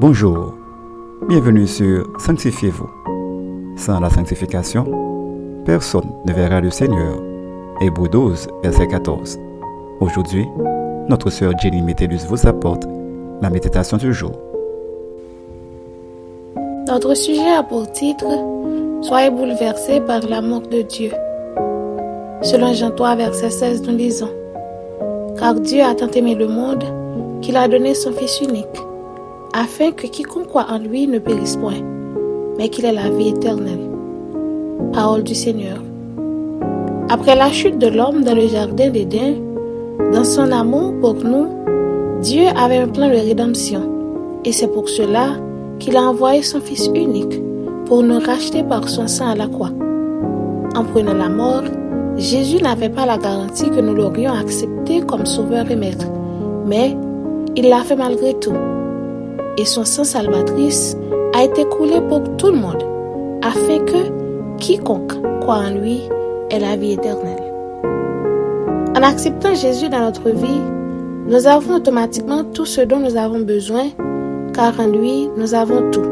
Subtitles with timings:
[0.00, 0.54] Bonjour,
[1.28, 2.88] bienvenue sur Sanctifiez-vous.
[3.76, 4.86] Sans la sanctification,
[5.66, 7.18] personne ne verra le Seigneur.
[7.82, 9.38] Hébreu 12, verset 14.
[10.00, 10.46] Aujourd'hui,
[11.10, 12.84] notre sœur Jenny Métellus vous apporte
[13.42, 14.32] la méditation du jour.
[16.88, 18.24] Notre sujet a pour titre
[19.02, 21.10] Soyez bouleversés par l'amour de Dieu.
[22.40, 24.30] Selon Jean 3, verset 16, nous lisons
[25.38, 26.84] Car Dieu a tant aimé le monde
[27.42, 28.80] qu'il a donné son Fils unique
[29.52, 31.82] afin que quiconque croit en lui ne périsse point,
[32.56, 33.90] mais qu'il ait la vie éternelle.
[34.92, 35.78] Parole du Seigneur.
[37.08, 39.34] Après la chute de l'homme dans le jardin d'Éden,
[40.12, 41.48] dans son amour pour nous,
[42.22, 43.82] Dieu avait un plan de rédemption,
[44.44, 45.30] et c'est pour cela
[45.78, 47.40] qu'il a envoyé son Fils unique
[47.86, 49.72] pour nous racheter par son sang à la croix.
[50.76, 51.64] En prenant la mort,
[52.16, 56.06] Jésus n'avait pas la garantie que nous l'aurions accepté comme sauveur et maître,
[56.66, 56.96] mais
[57.56, 58.54] il l'a fait malgré tout
[59.56, 60.96] et son sang salvatrice
[61.34, 62.82] a été coulé pour tout le monde,
[63.42, 66.00] afin que quiconque croit en lui
[66.50, 67.42] ait la vie éternelle.
[68.96, 70.60] En acceptant Jésus dans notre vie,
[71.26, 73.84] nous avons automatiquement tout ce dont nous avons besoin,
[74.52, 76.04] car en lui, nous avons tout.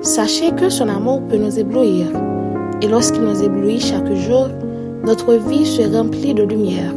[0.00, 2.06] Sachez que son amour peut nous éblouir,
[2.80, 4.48] et lorsqu'il nous éblouit chaque jour,
[5.04, 6.94] notre vie se remplit de lumière,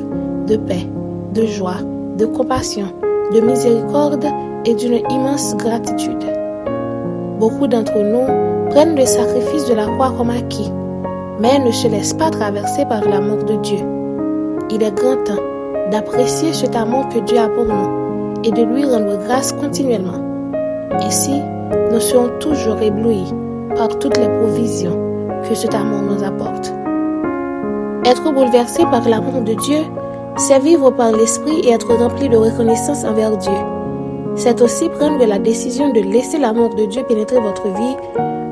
[0.47, 0.87] de paix,
[1.33, 1.81] de joie,
[2.17, 2.87] de compassion,
[3.33, 4.25] de miséricorde
[4.65, 6.23] et d'une immense gratitude.
[7.39, 10.71] Beaucoup d'entre nous prennent le sacrifice de la croix comme acquis,
[11.39, 13.79] mais ne se laissent pas traverser par l'amour de Dieu.
[14.69, 15.41] Il est grand temps
[15.91, 20.21] d'apprécier cet amour que Dieu a pour nous et de lui rendre grâce continuellement.
[21.07, 21.41] Ici,
[21.91, 23.25] nous serons toujours éblouis
[23.75, 24.97] par toutes les provisions
[25.47, 26.73] que cet amour nous apporte.
[28.05, 29.79] Être bouleversé par l'amour de Dieu,
[30.37, 33.51] c'est vivre par l'Esprit et être rempli de reconnaissance envers Dieu
[34.35, 37.95] c'est aussi prendre la décision de laisser l'amour de Dieu pénétrer votre vie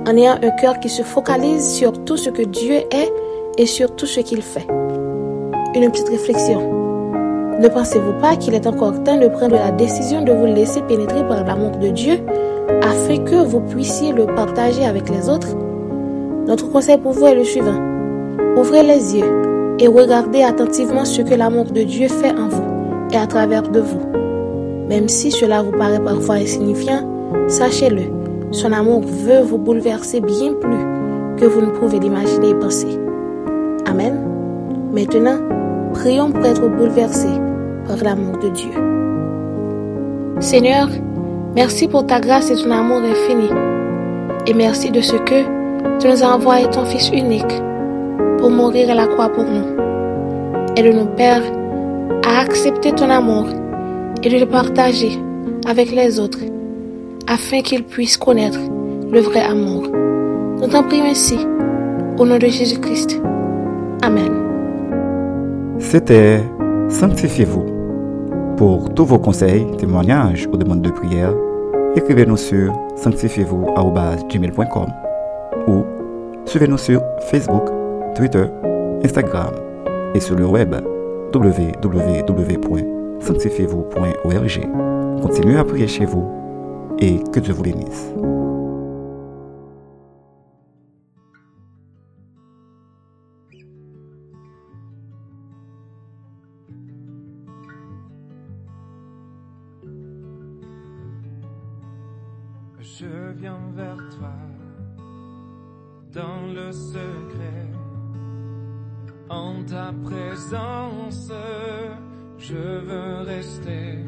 [0.08, 3.12] en ayant un cœur qui se focalise sur tout ce que Dieu est
[3.58, 4.68] et sur tout ce qu'il fait.
[5.76, 6.60] Une petite réflexion.
[7.60, 11.28] Ne pensez-vous pas qu'il est encore temps de prendre la décision de vous laisser pénétrer
[11.28, 12.20] par l'amour de Dieu
[12.82, 15.56] afin que vous puissiez le partager avec les autres?
[16.48, 17.80] Notre conseil pour vous est le suivant.
[18.58, 22.64] Ouvrez les yeux et regardez attentivement ce que l'amour de Dieu fait en vous
[23.14, 24.21] et à travers de vous.
[24.92, 27.08] Même si cela vous paraît parfois insignifiant,
[27.48, 28.12] sachez-le,
[28.52, 30.86] son amour veut vous bouleverser bien plus
[31.38, 33.00] que vous ne pouvez l'imaginer et penser.
[33.86, 34.20] Amen.
[34.92, 35.38] Maintenant,
[35.94, 37.40] prions pour être bouleversés
[37.88, 38.72] par l'amour de Dieu.
[40.42, 40.90] Seigneur,
[41.56, 43.48] merci pour ta grâce et ton amour infini.
[44.46, 47.62] Et merci de ce que tu nous as envoyé ton Fils unique
[48.40, 49.68] pour mourir à la croix pour nous.
[50.76, 51.44] Aide-nous, Père,
[52.28, 53.46] à accepter ton amour
[54.24, 55.18] et de le partager
[55.66, 56.40] avec les autres
[57.28, 58.60] afin qu'ils puissent connaître
[59.12, 59.88] le vrai amour.
[60.60, 61.38] Nous t'en prions ainsi,
[62.18, 63.22] au nom de Jésus-Christ.
[64.04, 64.32] Amen.
[65.80, 66.42] C'était
[66.90, 67.66] Sanctifiez-vous.
[68.58, 71.34] Pour tous vos conseils, témoignages ou demandes de prière,
[71.96, 74.88] écrivez-nous sur sanctifiez-vous.com
[75.68, 75.84] ou
[76.46, 77.64] suivez-nous sur Facebook,
[78.16, 78.46] Twitter,
[79.04, 79.54] Instagram
[80.14, 80.76] et sur le web
[81.34, 85.22] www sanctifiez-vous.org.
[85.22, 86.28] Continuez à prier chez vous
[87.00, 88.14] et que Dieu vous bénisse.
[102.82, 104.34] Je viens vers toi
[106.14, 107.68] dans le secret,
[109.30, 111.32] en ta présence
[112.42, 114.00] je veux rester.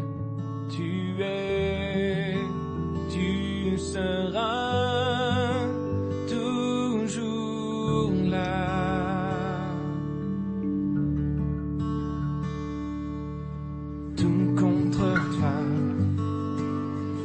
[0.69, 2.33] Tu es,
[3.09, 5.51] tu seras
[6.27, 9.67] toujours là.
[14.17, 15.59] Tout contre toi,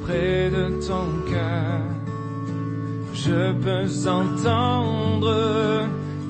[0.04, 1.80] près de ton cœur,
[3.14, 5.86] je peux entendre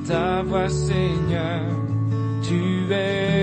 [0.06, 1.66] ta voix, Seigneur.
[2.42, 3.37] Tu es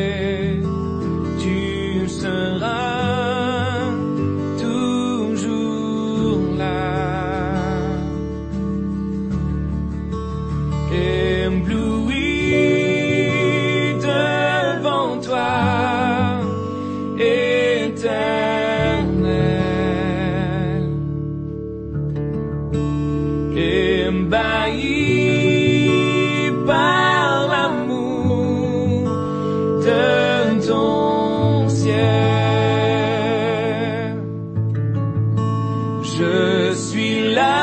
[36.75, 37.61] suis là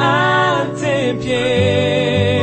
[0.00, 2.40] à tes pieds.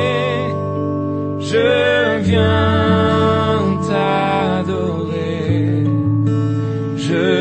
[1.39, 5.85] Je viens t'adorer.
[6.97, 7.38] Je